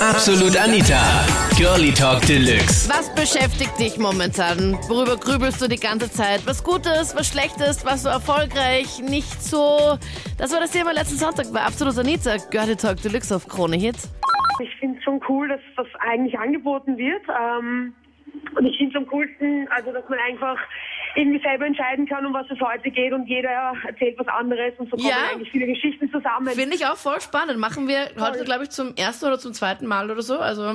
Absolut 0.00 0.56
Anita. 0.56 1.26
Girlie 1.58 1.92
Talk 1.92 2.22
Deluxe. 2.26 2.88
Was 2.88 3.14
beschäftigt 3.14 3.78
dich 3.78 3.98
momentan? 3.98 4.72
Worüber 4.88 5.18
grübelst 5.18 5.60
du 5.60 5.68
die 5.68 5.76
ganze 5.76 6.10
Zeit? 6.10 6.40
Was 6.46 6.64
Gutes, 6.64 7.14
was 7.14 7.28
Schlechtes, 7.28 7.84
was 7.84 8.04
so 8.04 8.08
erfolgreich, 8.08 9.00
nicht 9.02 9.42
so? 9.42 9.98
Das 10.38 10.54
war 10.54 10.60
das 10.60 10.70
Thema 10.70 10.94
letzten 10.94 11.18
Sonntag 11.18 11.52
bei 11.52 11.60
Absolut 11.60 11.98
Anita. 11.98 12.38
Girlie 12.50 12.76
Talk 12.76 13.02
Deluxe 13.02 13.36
auf 13.36 13.46
Krone 13.46 13.76
Hits. 13.76 14.08
Ich 14.62 14.74
finde 14.76 14.96
es 14.96 15.04
schon 15.04 15.20
cool, 15.28 15.48
dass 15.48 15.60
das 15.76 15.86
eigentlich 16.00 16.38
angeboten 16.38 16.96
wird. 16.96 17.22
Ähm, 17.28 17.92
und 18.56 18.64
ich 18.64 18.78
finde 18.78 18.96
es 18.96 19.04
am 19.04 19.06
coolsten, 19.06 19.68
also 19.68 19.92
dass 19.92 20.08
man 20.08 20.18
einfach 20.18 20.56
irgendwie 21.16 21.40
selber 21.42 21.66
entscheiden 21.66 22.06
kann, 22.06 22.24
um 22.26 22.32
was 22.32 22.46
es 22.50 22.60
heute 22.60 22.90
geht 22.90 23.12
und 23.12 23.26
jeder 23.26 23.72
erzählt 23.86 24.18
was 24.18 24.28
anderes 24.28 24.72
und 24.78 24.90
so 24.90 24.96
kommen 24.96 25.08
Ja. 25.08 25.16
eigentlich 25.32 25.50
viele 25.50 25.66
Geschichten 25.66 26.10
zusammen. 26.10 26.48
Finde 26.48 26.76
ich 26.76 26.86
auch 26.86 26.96
voll 26.96 27.20
spannend. 27.20 27.58
Machen 27.58 27.88
wir 27.88 28.10
heute, 28.20 28.44
glaube 28.44 28.64
ich, 28.64 28.70
zum 28.70 28.94
ersten 28.96 29.26
oder 29.26 29.38
zum 29.38 29.52
zweiten 29.52 29.86
Mal 29.86 30.10
oder 30.10 30.22
so. 30.22 30.38
Also, 30.38 30.72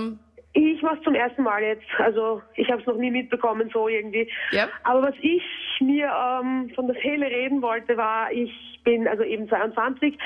Ich 0.54 0.82
mache 0.82 1.02
zum 1.04 1.16
ersten 1.16 1.44
Mal 1.44 1.62
jetzt. 1.64 1.86
Also 2.00 2.42
ich 2.56 2.70
habe 2.72 2.80
es 2.82 2.88
noch 2.88 2.95
nie 2.98 3.12
mitbekommen 3.12 3.70
so 3.73 3.88
irgendwie. 3.88 4.30
Ja. 4.52 4.68
Aber 4.84 5.04
was 5.04 5.16
ich 5.22 5.44
mir 5.82 6.08
ähm, 6.08 6.72
von 6.76 6.88
der 6.88 6.95
Seele 7.02 7.26
reden 7.26 7.62
wollte, 7.62 7.98
war, 7.98 8.31
ich 8.31 8.52
bin 8.84 9.08
also 9.08 9.23
eben 9.23 9.50
22 9.50 10.17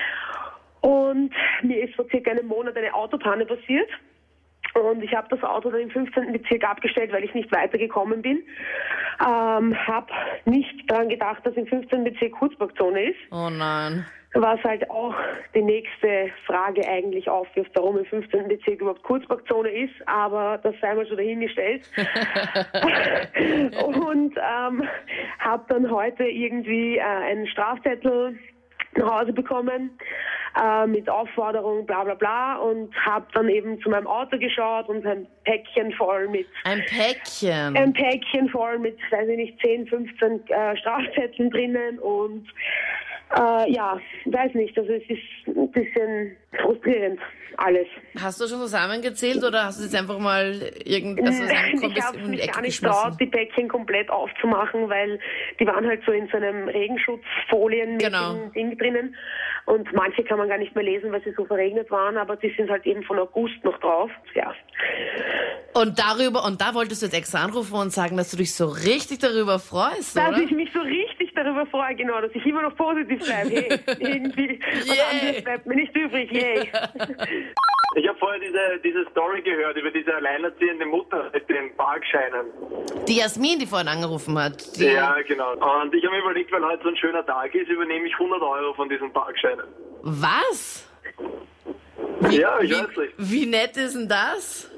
und 0.81 1.31
mir 1.63 1.83
ist 1.83 1.95
vor 1.95 2.05
circa 2.09 2.31
einem 2.31 2.47
Monat 2.47 2.77
eine 2.77 2.93
Autopanne 2.93 3.45
passiert. 3.45 3.89
Und 4.81 5.03
ich 5.03 5.13
habe 5.13 5.27
das 5.29 5.43
Auto 5.43 5.69
dann 5.69 5.81
im 5.81 5.89
15. 5.89 6.31
Bezirk 6.31 6.63
abgestellt, 6.63 7.11
weil 7.11 7.23
ich 7.23 7.33
nicht 7.33 7.51
weitergekommen 7.51 8.21
bin. 8.21 8.43
Ähm, 9.21 9.75
habe 9.87 10.07
nicht 10.45 10.89
daran 10.89 11.09
gedacht, 11.09 11.45
dass 11.45 11.55
im 11.55 11.67
15. 11.67 12.03
Bezirk 12.03 12.31
Kurzparkzone 12.33 13.09
ist 13.09 13.19
oh 13.31 13.49
nein. 13.49 14.05
was 14.33 14.63
halt 14.63 14.89
auch 14.89 15.13
die 15.53 15.61
nächste 15.61 16.31
Frage 16.45 16.87
eigentlich 16.87 17.29
aufwirft, 17.29 17.71
warum 17.73 17.97
im 17.97 18.05
15. 18.05 18.47
Bezirk 18.47 18.79
überhaupt 18.79 19.03
Kurzparkzone 19.03 19.69
ist, 19.69 19.95
aber 20.05 20.57
das 20.63 20.73
sei 20.79 20.93
mal 20.93 21.05
so 21.05 21.15
dahingestellt. 21.17 21.81
und 23.83 24.35
ähm, 24.37 24.83
habe 25.39 25.65
dann 25.67 25.91
heute 25.91 26.23
irgendwie 26.23 26.97
äh, 26.97 27.01
einen 27.01 27.47
Strafzettel 27.47 28.39
nach 28.95 29.21
Hause 29.21 29.33
bekommen 29.33 29.91
äh, 30.61 30.87
mit 30.87 31.09
Aufforderung, 31.09 31.85
bla 31.85 32.03
bla 32.03 32.15
bla 32.15 32.55
und 32.57 32.93
habe 33.05 33.25
dann 33.33 33.49
eben 33.49 33.79
zu 33.81 33.89
meinem 33.89 34.07
Auto 34.07 34.37
geschaut 34.37 34.89
und 34.89 35.05
ein 35.05 35.27
Päckchen 35.43 35.91
voll 35.93 36.27
mit 36.27 36.47
Ein 36.63 36.83
Päckchen. 36.85 37.75
ein 37.77 37.93
Päckchen 37.93 38.49
voll 38.49 38.79
mit, 38.79 38.97
weiß 39.11 39.27
ich 39.29 39.37
nicht, 39.37 39.59
10, 39.61 39.87
15 39.87 40.47
äh, 40.47 40.77
Strafzetteln 40.77 41.49
drinnen 41.51 41.99
und 41.99 42.47
äh, 43.35 43.71
ja, 43.71 43.99
weiß 44.25 44.53
nicht, 44.55 44.77
also 44.77 44.91
es 44.91 45.03
ist 45.09 45.47
ein 45.57 45.71
bisschen 45.71 46.35
frustrierend 46.61 47.19
alles. 47.57 47.87
Hast 48.19 48.39
du 48.39 48.47
schon 48.47 48.59
zusammengezählt 48.59 49.43
oder 49.43 49.65
hast 49.65 49.79
du 49.79 49.83
jetzt 49.83 49.95
einfach 49.95 50.17
mal 50.17 50.71
irgend, 50.85 51.19
also 51.25 51.43
ich 51.43 52.01
habe 52.01 52.17
mich 52.27 52.51
gar 52.51 52.61
nicht 52.61 52.81
traut, 52.81 53.19
die 53.19 53.25
Päckchen 53.25 53.67
komplett 53.67 54.09
aufzumachen, 54.09 54.87
weil 54.89 55.19
die 55.59 55.67
waren 55.67 55.85
halt 55.85 56.01
so 56.05 56.11
in 56.13 56.27
so 56.29 56.37
einem 56.37 56.69
Regenschutzfolien 56.69 57.97
Genau. 57.97 58.35
Ding 58.55 58.77
drinnen 58.77 59.15
und 59.65 59.91
manche 59.93 60.23
kann 60.23 60.37
man 60.37 60.47
gar 60.47 60.57
nicht 60.57 60.73
mehr 60.73 60.85
lesen, 60.85 61.11
weil 61.11 61.21
sie 61.23 61.33
so 61.35 61.43
verregnet 61.45 61.91
waren, 61.91 62.17
aber 62.17 62.35
die 62.37 62.53
sind 62.55 62.69
halt 62.69 62.85
eben 62.85 63.03
von 63.03 63.19
August 63.19 63.61
noch 63.63 63.77
drauf. 63.79 64.09
Ja, 64.35 64.53
Und 65.73 65.99
darüber, 65.99 66.45
und 66.45 66.61
da 66.61 66.73
wolltest 66.73 67.01
du 67.01 67.07
jetzt 67.07 67.15
extra 67.15 67.43
anrufen 67.43 67.73
und 67.75 67.91
sagen, 67.91 68.15
dass 68.15 68.31
du 68.31 68.37
dich 68.37 68.55
so 68.55 68.67
richtig 68.67 69.19
darüber 69.19 69.59
freust, 69.59 70.15
Dass 70.15 70.29
oder? 70.29 70.39
ich 70.41 70.51
mich 70.51 70.69
so 70.73 70.79
richtig 70.79 71.08
darüber 71.43 71.65
freue, 71.65 71.95
genau, 71.95 72.21
dass 72.21 72.31
ich 72.33 72.45
immer 72.45 72.61
noch 72.61 72.75
positiv 72.75 73.23
bleibe. 73.25 73.49
Hey, 73.49 73.79
irgendwie, 73.99 74.59
was 74.61 74.87
Yay. 74.87 74.99
anderes 75.11 75.43
bleibt 75.43 75.65
mir 75.65 75.75
nicht 75.75 75.95
übrig. 75.95 76.31
Yay. 76.31 76.69
Ich 77.95 78.07
habe 78.07 78.19
vorher 78.19 78.39
diese, 78.39 78.79
diese 78.83 79.09
Story 79.09 79.41
gehört 79.41 79.75
über 79.75 79.89
diese 79.89 80.13
alleinerziehende 80.13 80.85
Mutter 80.85 81.31
mit 81.33 81.49
den 81.49 81.75
Parkscheinen. 81.75 82.45
Die 83.07 83.17
Jasmin, 83.17 83.57
die 83.57 83.65
vorhin 83.65 83.87
angerufen 83.87 84.37
hat. 84.37 84.77
Die, 84.77 84.85
Ja, 84.85 85.15
genau. 85.27 85.53
Und 85.53 85.93
ich 85.95 86.05
habe 86.05 86.15
mir 86.15 86.21
überlegt, 86.21 86.51
weil 86.51 86.63
heute 86.63 86.83
so 86.83 86.89
ein 86.89 86.97
schöner 86.97 87.25
Tag 87.25 87.53
ist, 87.55 87.67
übernehme 87.67 88.05
ich 88.05 88.13
100 88.13 88.41
Euro 88.43 88.73
von 88.75 88.89
diesen 88.89 89.11
Parkscheinen. 89.11 89.65
Was? 90.03 90.87
Ja, 92.31 92.59
ich 92.61 92.69
wie, 92.69 92.73
weiß 92.73 92.97
nicht. 92.97 93.13
wie 93.17 93.45
nett 93.45 93.77
ist 93.77 93.95
denn 93.95 94.07
das? 94.07 94.69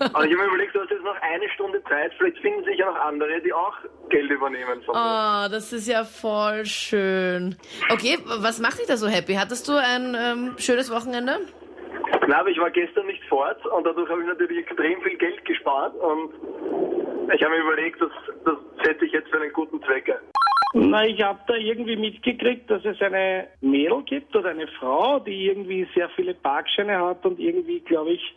Aber 0.00 0.24
ich 0.24 0.32
habe 0.32 0.36
mir 0.36 0.46
überlegt, 0.46 0.74
du 0.74 0.80
hast 0.80 0.90
jetzt 0.90 1.02
noch 1.02 1.20
eine 1.20 1.48
Stunde 1.50 1.82
Zeit, 1.84 2.12
vielleicht 2.16 2.38
finden 2.38 2.64
sich 2.64 2.78
ja 2.78 2.86
noch 2.86 3.00
andere, 3.00 3.40
die 3.40 3.52
auch 3.52 3.74
Geld 4.08 4.30
übernehmen 4.30 4.82
von. 4.82 4.94
Oh, 4.94 5.48
das 5.50 5.72
ist 5.72 5.88
ja 5.88 6.04
voll 6.04 6.64
schön. 6.66 7.56
Okay, 7.90 8.18
was 8.24 8.60
macht 8.60 8.78
dich 8.78 8.86
da 8.86 8.96
so 8.96 9.08
happy? 9.08 9.34
Hattest 9.34 9.68
du 9.68 9.72
ein 9.72 10.16
ähm, 10.18 10.54
schönes 10.58 10.90
Wochenende? 10.90 11.40
Na, 12.28 12.40
aber 12.40 12.50
ich 12.50 12.58
war 12.58 12.70
gestern 12.70 13.06
nicht 13.06 13.24
fort 13.24 13.64
und 13.66 13.84
dadurch 13.84 14.08
habe 14.08 14.22
ich 14.22 14.28
natürlich 14.28 14.58
extrem 14.58 15.00
viel 15.02 15.16
Geld 15.16 15.44
gespart 15.44 15.94
und 15.96 16.32
ich 17.34 17.42
habe 17.42 17.54
mir 17.54 17.62
überlegt, 17.62 18.00
das, 18.00 18.10
das 18.44 18.56
setze 18.84 19.04
ich 19.04 19.12
jetzt 19.12 19.28
für 19.30 19.40
einen 19.40 19.52
guten 19.52 19.82
Zweck 19.82 20.08
ein. 20.08 20.15
Na, 20.78 21.06
ich 21.06 21.22
habe 21.22 21.38
da 21.46 21.54
irgendwie 21.54 21.96
mitgekriegt, 21.96 22.70
dass 22.70 22.84
es 22.84 23.00
eine 23.00 23.46
Mädel 23.62 24.02
gibt 24.02 24.36
oder 24.36 24.50
eine 24.50 24.68
Frau, 24.78 25.18
die 25.20 25.46
irgendwie 25.46 25.88
sehr 25.94 26.10
viele 26.10 26.34
Parkscheine 26.34 26.98
hat 26.98 27.24
und 27.24 27.40
irgendwie, 27.40 27.80
glaube 27.80 28.10
ich, 28.10 28.36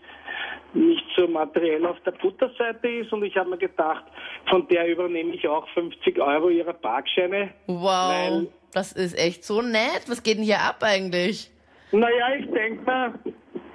nicht 0.74 1.04
so 1.18 1.28
materiell 1.28 1.86
auf 1.86 2.00
der 2.06 2.12
Butterseite 2.12 2.88
ist. 2.88 3.12
Und 3.12 3.24
ich 3.26 3.36
habe 3.36 3.50
mir 3.50 3.58
gedacht, 3.58 4.06
von 4.50 4.66
der 4.70 4.88
übernehme 4.88 5.36
ich 5.36 5.46
auch 5.50 5.68
50 5.74 6.18
Euro 6.18 6.48
ihrer 6.48 6.72
Parkscheine. 6.72 7.50
Wow, 7.68 8.48
das 8.72 8.94
ist 8.94 9.20
echt 9.20 9.44
so 9.44 9.62
nett. 9.62 10.06
Was 10.08 10.24
geht 10.24 10.38
denn 10.38 10.46
hier 10.46 10.62
ab 10.62 10.78
eigentlich? 10.80 11.52
Naja, 11.92 12.36
ich 12.40 12.50
denke 12.52 12.84
mal, 12.86 13.14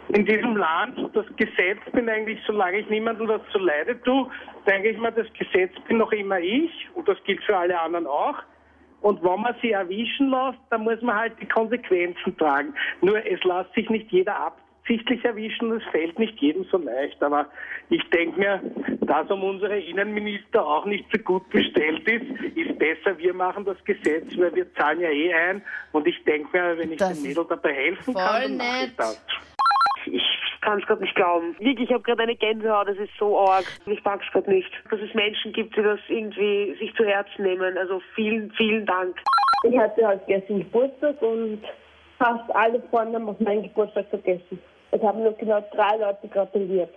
in 0.09 0.25
diesem 0.25 0.57
Land, 0.57 0.99
das 1.13 1.27
Gesetz 1.37 1.81
bin 1.93 2.09
eigentlich, 2.09 2.39
solange 2.47 2.79
ich 2.79 2.89
niemandem 2.89 3.29
was 3.29 3.43
zu 3.53 3.59
Leide 3.59 4.01
tue, 4.05 4.31
denke 4.67 4.89
ich 4.89 4.97
mal, 4.97 5.13
das 5.13 5.27
Gesetz 5.35 5.73
bin 5.87 5.99
noch 5.99 6.13
immer 6.13 6.41
ich 6.41 6.71
und 6.95 7.07
das 7.07 7.23
gilt 7.25 7.43
für 7.45 7.59
alle 7.59 7.79
anderen 7.79 8.07
auch. 8.07 8.37
Und 9.04 9.22
wenn 9.22 9.42
man 9.42 9.54
sie 9.60 9.72
erwischen 9.72 10.31
lässt, 10.31 10.59
dann 10.70 10.84
muss 10.84 11.03
man 11.03 11.15
halt 11.15 11.34
die 11.38 11.47
Konsequenzen 11.47 12.34
tragen. 12.38 12.72
Nur 13.03 13.19
es 13.19 13.44
lässt 13.44 13.75
sich 13.75 13.91
nicht 13.91 14.10
jeder 14.10 14.34
absichtlich 14.34 15.22
erwischen 15.22 15.70
und 15.70 15.82
es 15.82 15.91
fällt 15.91 16.19
nicht 16.19 16.41
jedem 16.41 16.65
so 16.70 16.78
leicht. 16.78 17.22
Aber 17.22 17.44
ich 17.91 18.03
denke 18.09 18.41
mir, 18.41 18.62
dass 19.03 19.31
um 19.31 19.44
unsere 19.44 19.78
Innenminister 19.78 20.66
auch 20.66 20.87
nicht 20.87 21.04
so 21.12 21.19
gut 21.19 21.47
bestellt 21.50 22.09
ist, 22.09 22.56
ist 22.56 22.78
besser, 22.78 23.19
wir 23.19 23.34
machen 23.34 23.66
das 23.66 23.76
Gesetz, 23.84 24.38
weil 24.38 24.54
wir 24.54 24.75
zahlen 24.75 25.00
ja 25.00 25.10
eh 25.10 25.34
ein. 25.34 25.62
Und 25.92 26.06
ich 26.06 26.25
denke 26.25 26.48
mir, 26.56 26.78
wenn 26.78 26.92
ich 26.92 26.98
Das 26.98 27.12
den 27.12 27.28
Mädel 27.28 27.44
dabei 27.47 27.75
helfen 27.75 28.15
kann, 28.15 28.42
dann 28.42 28.56
mache 28.56 28.86
ich 28.86 28.97
das. 28.97 29.26
Ich 30.06 30.44
kann 30.65 30.81
es 30.81 30.87
gerade 30.87 31.03
nicht 31.03 31.15
glauben. 31.15 31.55
Wirklich, 31.59 31.89
ich 31.89 31.93
habe 31.93 32.03
gerade 32.03 32.23
eine 32.23 32.37
Gänsehaut, 32.37 32.89
das 32.89 32.97
ist 32.97 33.13
so 33.19 33.39
arg. 33.39 33.65
Ich 33.87 34.03
mag's 34.03 34.27
gerade 34.33 34.51
nicht. 34.51 34.71
Dass 34.91 35.01
es 35.01 35.15
Menschen 35.15 35.53
gibt, 35.53 35.77
die 35.77 35.83
das 35.83 36.01
irgendwie 36.09 36.75
sich 36.79 36.95
zu 36.95 37.05
Herzen 37.05 37.45
nehmen. 37.45 37.77
Also 37.77 38.01
vielen, 38.15 38.51
vielen 38.53 38.87
Dank. 38.87 39.17
Ich 39.65 39.79
hatte 39.79 40.07
halt 40.07 40.27
gestern 40.27 40.59
Geburtstag 40.59 41.21
und 41.23 41.63
fast 42.19 42.51
alle 42.55 42.81
Freunde 42.91 43.19
haben 43.19 43.29
auf 43.29 43.41
meinen 43.41 43.63
Geburtstag 43.63 44.07
vergessen. 44.09 44.59
Es 44.91 45.03
haben 45.03 45.23
nur 45.23 45.33
genau 45.33 45.63
drei 45.75 45.97
Leute 45.97 46.29
gratuliert. 46.29 46.91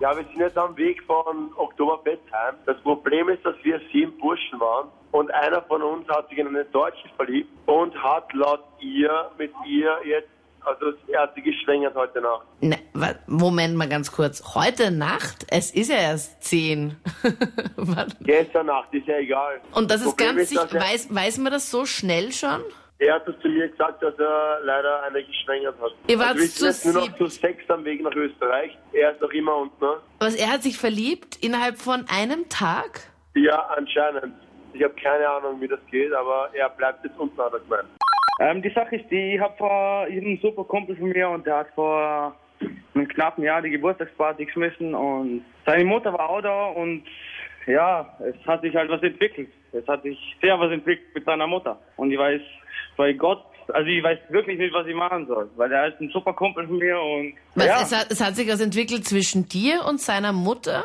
Ja, 0.00 0.16
wir 0.16 0.24
sind 0.24 0.38
jetzt 0.38 0.58
am 0.58 0.76
Weg 0.76 1.02
von 1.04 1.50
Oktoberfest 1.56 2.22
heim. 2.32 2.56
Das 2.66 2.76
Problem 2.78 3.28
ist, 3.28 3.44
dass 3.46 3.54
wir 3.62 3.80
sieben 3.92 4.16
Burschen 4.18 4.58
waren 4.58 4.88
und 5.12 5.32
einer 5.32 5.62
von 5.62 5.82
uns 5.82 6.08
hat 6.08 6.28
sich 6.28 6.38
in 6.38 6.48
eine 6.48 6.64
Deutsche 6.64 7.08
verliebt 7.16 7.50
und 7.66 7.94
hat 8.02 8.32
laut 8.32 8.64
ihr 8.80 9.30
mit 9.38 9.52
ihr 9.66 9.96
jetzt, 10.04 10.33
also 10.64 10.92
er 11.08 11.22
hat 11.22 11.34
sie 11.34 11.42
geschwängert 11.42 11.94
heute 11.94 12.20
Nacht. 12.20 12.46
Ne, 12.60 12.78
wa- 12.92 13.14
Moment 13.26 13.76
mal 13.76 13.88
ganz 13.88 14.10
kurz. 14.12 14.54
Heute 14.54 14.90
Nacht? 14.90 15.46
Es 15.48 15.70
ist 15.70 15.90
ja 15.90 15.96
erst 15.96 16.42
zehn. 16.42 16.96
Warte. 17.76 18.16
Gestern 18.20 18.66
Nacht, 18.66 18.92
ist 18.92 19.06
ja 19.06 19.18
egal. 19.18 19.60
Und 19.72 19.90
das 19.90 20.00
ist 20.02 20.08
Problem 20.16 20.36
ganz 20.36 20.40
dass 20.40 20.48
sicher, 20.50 20.68
er, 20.74 20.80
weiß, 20.80 21.14
weiß 21.14 21.38
man 21.38 21.52
das 21.52 21.70
so 21.70 21.84
schnell 21.86 22.32
schon? 22.32 22.62
er 22.98 23.14
hat 23.16 23.28
es 23.28 23.34
zu 23.42 23.48
mir 23.48 23.68
gesagt, 23.68 24.02
dass 24.02 24.14
er 24.18 24.60
leider 24.62 25.02
eine 25.02 25.22
geschwängert 25.24 25.74
hat. 25.82 25.90
Ihr 26.06 26.18
wart 26.18 26.28
also 26.28 26.40
wir 26.40 26.46
sind 26.48 26.56
zu 26.58 26.66
jetzt 26.66 26.84
nur 26.86 26.94
noch 26.94 27.02
siebt. 27.04 27.18
zu 27.18 27.26
sechs 27.26 27.68
am 27.68 27.84
Weg 27.84 28.02
nach 28.02 28.14
Österreich. 28.14 28.78
Er 28.92 29.12
ist 29.12 29.20
noch 29.20 29.30
immer 29.30 29.56
unten, 29.56 29.84
ne? 29.84 29.96
Was, 30.20 30.34
er 30.36 30.50
hat 30.52 30.62
sich 30.62 30.78
verliebt 30.78 31.36
innerhalb 31.44 31.76
von 31.78 32.06
einem 32.08 32.48
Tag? 32.48 33.00
Ja, 33.34 33.66
anscheinend. 33.76 34.32
Ich 34.72 34.82
habe 34.82 34.94
keine 34.94 35.28
Ahnung, 35.28 35.60
wie 35.60 35.68
das 35.68 35.80
geht, 35.90 36.12
aber 36.12 36.48
er 36.54 36.68
bleibt 36.70 37.04
jetzt 37.04 37.18
unten, 37.18 37.36
hat 37.40 37.52
er 37.52 37.60
gemeint. 37.60 37.88
Ähm, 38.40 38.62
die 38.62 38.70
Sache 38.70 38.96
ist 38.96 39.10
die, 39.10 39.34
ich 39.34 39.40
habe 39.40 39.56
vor 39.56 40.06
ich 40.08 40.16
hab 40.16 40.24
einen 40.24 40.38
super 40.40 40.64
Kumpel 40.64 40.96
von 40.96 41.08
mir 41.08 41.28
und 41.28 41.46
der 41.46 41.58
hat 41.58 41.68
vor 41.74 42.34
einem 42.94 43.08
knappen 43.08 43.44
Jahr 43.44 43.62
die 43.62 43.70
Geburtstagsparty 43.70 44.46
geschmissen 44.46 44.94
und 44.94 45.44
seine 45.66 45.84
Mutter 45.84 46.12
war 46.12 46.30
auch 46.30 46.40
da 46.40 46.66
und 46.66 47.04
ja, 47.66 48.16
es 48.20 48.46
hat 48.46 48.62
sich 48.62 48.74
halt 48.74 48.90
was 48.90 49.02
entwickelt. 49.02 49.48
Es 49.72 49.86
hat 49.86 50.02
sich 50.02 50.18
sehr 50.42 50.58
was 50.60 50.70
entwickelt 50.70 51.08
mit 51.14 51.24
seiner 51.24 51.46
Mutter. 51.46 51.78
Und 51.96 52.10
ich 52.10 52.18
weiß, 52.18 52.40
bei 52.96 53.12
Gott, 53.14 53.42
also 53.68 53.88
ich 53.88 54.02
weiß 54.02 54.18
wirklich 54.28 54.58
nicht, 54.58 54.74
was 54.74 54.86
ich 54.86 54.94
machen 54.94 55.26
soll, 55.26 55.48
weil 55.56 55.72
er 55.72 55.88
ist 55.88 56.00
ein 56.00 56.10
super 56.10 56.34
Kumpel 56.34 56.66
von 56.66 56.76
mir 56.76 57.00
und 57.00 57.34
Was, 57.54 57.66
ja, 57.66 57.80
es, 57.80 57.96
hat, 57.96 58.10
es 58.10 58.22
hat 58.22 58.36
sich 58.36 58.48
was 58.48 58.60
entwickelt 58.60 59.06
zwischen 59.06 59.48
dir 59.48 59.84
und 59.88 60.00
seiner 60.00 60.32
Mutter? 60.32 60.84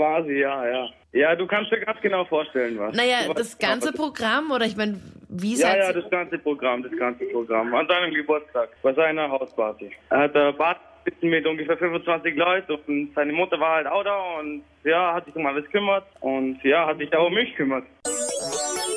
quasi, 0.00 0.32
ja, 0.40 0.66
ja. 0.66 0.88
Ja, 1.12 1.36
du 1.36 1.46
kannst 1.46 1.70
dir 1.70 1.80
ganz 1.80 2.00
genau 2.00 2.24
vorstellen, 2.24 2.78
was. 2.78 2.94
Naja, 2.94 3.32
das 3.34 3.58
genau, 3.58 3.72
ganze 3.72 3.92
Programm 3.92 4.50
oder 4.50 4.64
ich 4.64 4.76
meine, 4.76 5.00
wie 5.30 5.56
Ja, 5.56 5.76
ja, 5.76 5.92
das 5.92 6.08
ganze 6.10 6.38
Programm, 6.38 6.82
das 6.82 6.96
ganze 6.98 7.24
Programm. 7.26 7.74
An 7.74 7.86
seinem 7.86 8.12
Geburtstag, 8.12 8.70
bei 8.82 8.92
seiner 8.92 9.30
Hausparty. 9.30 9.90
Er 10.10 10.18
hat 10.18 10.36
eine 10.36 10.52
Party 10.52 10.80
sitzen 11.04 11.30
mit 11.30 11.46
ungefähr 11.46 11.76
25 11.76 12.36
Leuten 12.36 12.72
und 12.86 13.12
seine 13.14 13.32
Mutter 13.32 13.58
war 13.58 13.76
halt 13.76 13.86
auch 13.86 14.04
da 14.04 14.38
und 14.38 14.62
ja, 14.84 15.14
hat 15.14 15.24
sich 15.24 15.34
um 15.34 15.46
alles 15.46 15.64
gekümmert 15.64 16.04
und 16.20 16.62
ja, 16.62 16.86
hat 16.86 16.98
sich 16.98 17.14
auch 17.14 17.26
um 17.26 17.34
mich 17.34 17.50
gekümmert. 17.50 17.84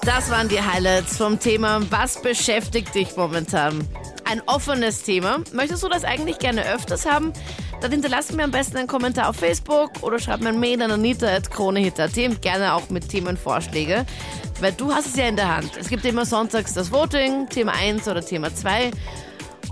Das 0.05 0.29
waren 0.29 0.49
die 0.49 0.59
Highlights 0.59 1.17
vom 1.17 1.39
Thema 1.39 1.79
Was 1.89 2.21
beschäftigt 2.21 2.93
dich 2.93 3.15
momentan? 3.15 3.87
Ein 4.29 4.41
offenes 4.47 5.03
Thema. 5.03 5.39
Möchtest 5.53 5.83
du 5.83 5.87
das 5.87 6.03
eigentlich 6.03 6.39
gerne 6.39 6.61
öfters 6.73 7.09
haben? 7.09 7.31
Dann 7.81 7.91
hinterlass 7.91 8.31
mir 8.31 8.43
am 8.43 8.51
besten 8.51 8.77
einen 8.77 8.87
Kommentar 8.87 9.29
auf 9.29 9.37
Facebook 9.37 9.91
oder 10.01 10.19
schreib 10.19 10.41
mir 10.41 10.49
ein 10.49 10.59
Mail 10.59 10.81
an 10.81 10.91
anita.kronehit.at 10.91 12.41
gerne 12.41 12.73
auch 12.73 12.89
mit 12.89 13.09
Themenvorschläge. 13.09 14.05
Weil 14.63 14.71
du 14.71 14.93
hast 14.93 15.07
es 15.07 15.17
ja 15.17 15.27
in 15.27 15.35
der 15.35 15.53
Hand. 15.53 15.71
Es 15.77 15.89
gibt 15.89 16.05
immer 16.05 16.25
sonntags 16.25 16.73
das 16.73 16.89
Voting, 16.89 17.49
Thema 17.49 17.73
1 17.73 18.07
oder 18.07 18.25
Thema 18.25 18.55
2. 18.55 18.91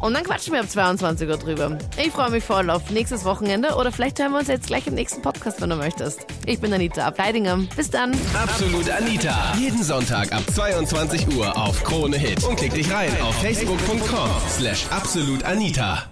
Und 0.02 0.14
dann 0.14 0.26
quatschen 0.26 0.52
wir 0.52 0.60
ab 0.60 0.70
22 0.70 1.30
Uhr 1.30 1.38
drüber. 1.38 1.78
Ich 1.98 2.12
freue 2.12 2.30
mich 2.30 2.44
voll 2.44 2.70
auf 2.70 2.90
nächstes 2.90 3.24
Wochenende 3.24 3.76
oder 3.76 3.94
vielleicht 3.94 4.20
hören 4.20 4.34
wir 4.34 4.40
uns 4.40 4.50
jetzt 4.50 4.68
gleich 4.68 4.88
im 4.88 4.96
nächsten 4.96 5.22
Podcast, 5.22 5.62
wenn 5.62 5.70
du 5.70 5.78
möchtest. 5.78 6.26
Ich 6.46 6.60
bin 6.60 6.74
Anita 6.74 7.06
Ableidinger. 7.08 7.58
Bis 7.74 7.90
dann. 7.90 8.12
Absolut 8.34 8.90
Anita. 8.90 9.54
Jeden 9.58 9.82
Sonntag 9.82 10.34
ab 10.34 10.44
22 10.54 11.38
Uhr 11.38 11.56
auf 11.56 11.82
Krone 11.86 12.18
Hit. 12.18 12.44
Und 12.44 12.58
klick 12.58 12.74
dich 12.74 12.92
rein 12.92 13.12
auf 13.22 13.36
facebook.com 13.42 14.30
slash 14.50 14.88
absolutanita. 14.90 16.04